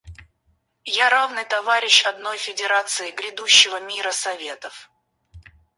[1.03, 4.89] Я— равный товарищ одной Федерации грядущего мира Советов.